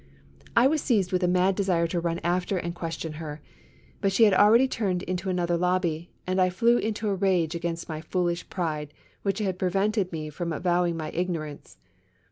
I 0.55 0.65
was 0.65 0.81
seized 0.81 1.11
with 1.11 1.21
a 1.21 1.27
mad 1.27 1.53
desire 1.53 1.85
to 1.85 1.99
run 1.99 2.19
after 2.23 2.57
and 2.57 2.73
ques 2.73 2.95
tion 2.97 3.13
her. 3.21 3.39
But 4.01 4.11
slie 4.11 4.25
had 4.25 4.33
already 4.33 4.67
turned 4.67 5.03
into 5.03 5.29
another 5.29 5.57
lobby, 5.57 6.09
and 6.25 6.41
I 6.41 6.49
flew 6.49 6.79
into 6.79 7.07
a 7.07 7.13
rage 7.13 7.53
against 7.53 7.87
my 7.87 8.01
foolish 8.01 8.49
pride, 8.49 8.95
which 9.21 9.37
had 9.37 9.59
prevented 9.59 10.11
me 10.11 10.31
from 10.31 10.53
avowing 10.53 10.97
my 10.97 11.11
ignorance. 11.11 11.77